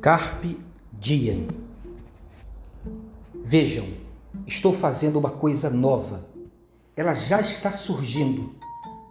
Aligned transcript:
Carpe 0.00 0.58
diem. 0.98 1.48
Vejam, 3.44 3.86
estou 4.46 4.72
fazendo 4.72 5.18
uma 5.18 5.28
coisa 5.28 5.68
nova. 5.68 6.26
Ela 6.96 7.12
já 7.12 7.38
está 7.38 7.70
surgindo. 7.70 8.54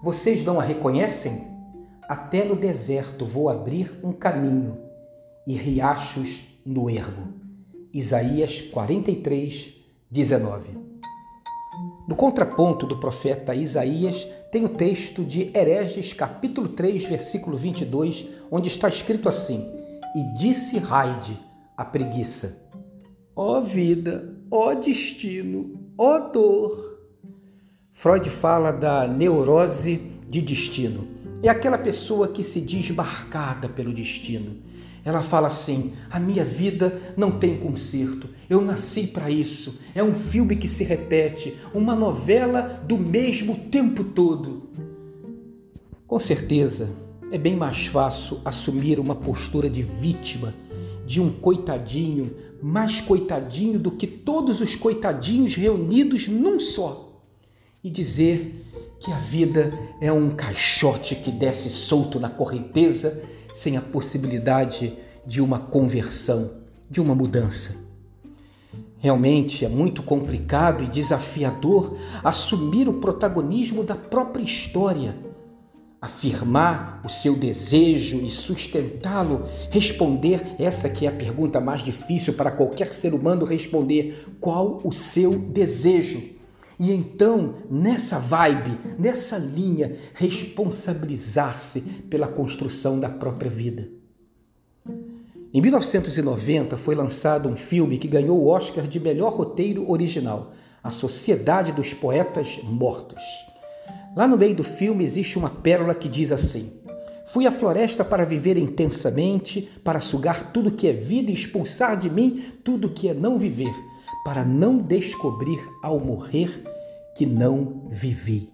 Vocês 0.01 0.43
não 0.43 0.59
a 0.59 0.63
reconhecem? 0.63 1.47
Até 2.07 2.43
no 2.43 2.55
deserto 2.55 3.23
vou 3.23 3.49
abrir 3.49 3.99
um 4.03 4.11
caminho 4.11 4.79
e 5.45 5.53
riachos 5.53 6.41
no 6.65 6.89
ermo. 6.89 7.35
Isaías 7.93 8.59
43, 8.59 9.75
19. 10.09 10.69
No 12.07 12.15
contraponto 12.15 12.87
do 12.87 12.99
profeta 12.99 13.53
Isaías, 13.53 14.27
tem 14.51 14.65
o 14.65 14.69
texto 14.69 15.23
de 15.23 15.55
Hereges, 15.55 16.13
capítulo 16.13 16.69
3, 16.69 17.05
versículo 17.05 17.55
22, 17.55 18.25
onde 18.49 18.69
está 18.69 18.89
escrito 18.89 19.29
assim: 19.29 19.78
e 20.15 20.23
disse 20.33 20.77
Raide, 20.77 21.39
a 21.77 21.85
preguiça: 21.85 22.61
Ó 23.35 23.57
oh 23.57 23.61
vida, 23.61 24.35
ó 24.51 24.69
oh 24.69 24.75
destino, 24.75 25.79
ó 25.97 26.15
oh 26.15 26.31
dor. 26.31 26.99
Freud 27.93 28.29
fala 28.29 28.71
da 28.71 29.07
neurose 29.07 29.97
de 30.29 30.41
destino. 30.41 31.07
É 31.43 31.49
aquela 31.49 31.77
pessoa 31.77 32.27
que 32.27 32.43
se 32.43 32.59
diz 32.59 32.89
marcada 32.91 33.69
pelo 33.69 33.93
destino. 33.93 34.57
Ela 35.03 35.21
fala 35.21 35.47
assim: 35.47 35.93
a 36.09 36.19
minha 36.19 36.43
vida 36.43 36.99
não 37.15 37.39
tem 37.39 37.57
conserto, 37.57 38.29
eu 38.49 38.61
nasci 38.61 39.07
para 39.07 39.29
isso. 39.29 39.79
É 39.95 40.03
um 40.03 40.13
filme 40.13 40.55
que 40.55 40.67
se 40.67 40.83
repete, 40.83 41.57
uma 41.73 41.95
novela 41.95 42.81
do 42.85 42.97
mesmo 42.97 43.55
tempo 43.69 44.03
todo. 44.03 44.69
Com 46.05 46.19
certeza, 46.19 46.89
é 47.31 47.37
bem 47.37 47.55
mais 47.55 47.85
fácil 47.85 48.39
assumir 48.43 48.99
uma 48.99 49.15
postura 49.15 49.69
de 49.69 49.83
vítima, 49.83 50.53
de 51.05 51.21
um 51.21 51.31
coitadinho, 51.31 52.35
mais 52.61 52.99
coitadinho 53.01 53.77
do 53.79 53.91
que 53.91 54.07
todos 54.07 54.61
os 54.61 54.75
coitadinhos 54.75 55.55
reunidos 55.55 56.27
num 56.27 56.59
só, 56.59 57.21
e 57.83 57.89
dizer 57.89 58.65
que 58.99 59.11
a 59.11 59.19
vida 59.19 59.71
é 60.01 60.11
um 60.11 60.31
caixote 60.31 61.15
que 61.15 61.31
desce 61.31 61.69
solto 61.69 62.19
na 62.19 62.29
correnteza 62.29 63.23
sem 63.53 63.77
a 63.77 63.81
possibilidade 63.81 64.93
de 65.25 65.41
uma 65.41 65.59
conversão, 65.59 66.51
de 66.89 66.99
uma 66.99 67.15
mudança. 67.15 67.77
Realmente 68.97 69.63
é 69.63 69.69
muito 69.69 70.03
complicado 70.03 70.83
e 70.83 70.87
desafiador 70.87 71.95
assumir 72.23 72.89
o 72.89 72.95
protagonismo 72.95 73.83
da 73.83 73.95
própria 73.95 74.43
história 74.43 75.28
afirmar 76.01 77.01
o 77.03 77.09
seu 77.09 77.35
desejo 77.35 78.21
e 78.21 78.29
sustentá-lo, 78.29 79.49
responder 79.69 80.55
essa 80.57 80.89
que 80.89 81.05
é 81.05 81.09
a 81.09 81.13
pergunta 81.13 81.59
mais 81.59 81.81
difícil 81.81 82.33
para 82.33 82.51
qualquer 82.51 82.93
ser 82.93 83.13
humano 83.13 83.45
responder, 83.45 84.27
qual 84.39 84.79
o 84.83 84.93
seu 84.93 85.31
desejo? 85.37 86.21
E 86.79 86.93
então, 86.93 87.55
nessa 87.69 88.17
vibe, 88.17 88.79
nessa 88.97 89.37
linha, 89.37 89.97
responsabilizar-se 90.13 91.81
pela 91.81 92.27
construção 92.27 92.97
da 92.97 93.09
própria 93.09 93.51
vida. 93.51 93.89
Em 95.53 95.59
1990 95.61 96.77
foi 96.77 96.95
lançado 96.95 97.49
um 97.49 97.55
filme 97.55 97.97
que 97.97 98.07
ganhou 98.07 98.39
o 98.39 98.47
Oscar 98.47 98.87
de 98.87 98.99
melhor 98.99 99.33
roteiro 99.33 99.91
original, 99.91 100.53
A 100.81 100.91
Sociedade 100.91 101.73
dos 101.73 101.93
Poetas 101.93 102.59
Mortos. 102.63 103.48
Lá 104.19 104.27
no 104.27 104.37
meio 104.37 104.53
do 104.53 104.65
filme 104.65 105.05
existe 105.05 105.37
uma 105.37 105.49
pérola 105.49 105.95
que 105.95 106.09
diz 106.09 106.29
assim: 106.33 106.73
Fui 107.27 107.47
à 107.47 107.51
floresta 107.51 108.03
para 108.03 108.25
viver 108.25 108.57
intensamente, 108.57 109.61
para 109.81 110.01
sugar 110.01 110.51
tudo 110.51 110.73
que 110.73 110.89
é 110.89 110.91
vida 110.91 111.31
e 111.31 111.33
expulsar 111.33 111.95
de 111.95 112.09
mim 112.09 112.43
tudo 112.61 112.89
que 112.89 113.07
é 113.07 113.13
não 113.13 113.39
viver, 113.39 113.73
para 114.25 114.43
não 114.43 114.77
descobrir 114.77 115.57
ao 115.81 116.01
morrer 116.01 116.65
que 117.15 117.25
não 117.25 117.87
vivi. 117.89 118.51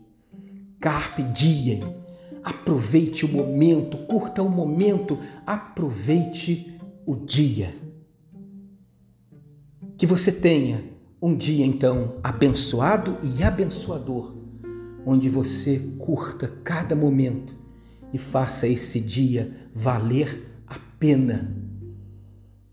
Carpe 0.79 1.23
diem. 1.23 1.81
Aproveite 2.43 3.25
o 3.25 3.27
momento, 3.27 3.97
curta 4.05 4.43
o 4.43 4.49
momento, 4.49 5.17
aproveite 5.47 6.79
o 7.07 7.15
dia. 7.15 7.73
Que 9.97 10.05
você 10.05 10.31
tenha 10.31 10.83
um 11.19 11.35
dia 11.35 11.65
então 11.65 12.17
abençoado 12.23 13.17
e 13.23 13.41
abençoador 13.41 14.44
onde 15.05 15.29
você 15.29 15.79
curta 15.99 16.47
cada 16.63 16.95
momento 16.95 17.55
e 18.11 18.17
faça 18.17 18.67
esse 18.67 18.99
dia 18.99 19.51
valer 19.73 20.45
a 20.65 20.79
pena, 20.99 21.53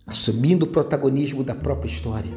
assumindo 0.07 0.65
o 0.65 0.69
protagonismo 0.69 1.45
da 1.45 1.55
própria 1.55 1.89
história, 1.89 2.33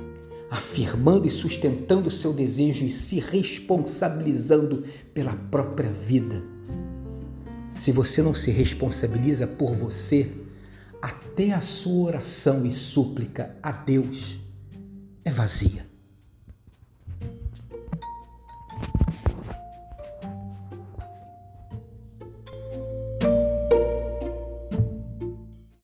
afirmando 0.49 1.27
e 1.27 1.31
sustentando 1.31 2.07
o 2.07 2.11
seu 2.11 2.33
desejo 2.33 2.85
e 2.85 2.89
se 2.89 3.19
responsabilizando 3.19 4.83
pela 5.13 5.33
própria 5.33 5.89
vida. 5.89 6.43
Se 7.75 7.91
você 7.91 8.21
não 8.21 8.33
se 8.33 8.51
responsabiliza 8.51 9.45
por 9.45 9.75
você, 9.75 10.31
até 11.01 11.51
a 11.51 11.61
sua 11.61 12.07
oração 12.07 12.65
e 12.65 12.71
súplica 12.71 13.55
a 13.61 13.71
Deus 13.71 14.39
é 15.23 15.29
vazia. 15.29 15.94